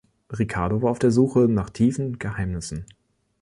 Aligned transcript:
Ricardo 0.33 0.81
war 0.81 0.89
auf 0.89 0.97
der 0.97 1.11
Suche 1.11 1.41
nach 1.47 1.69
tiefen 1.69 2.17
Geheimnissen. 2.17 2.87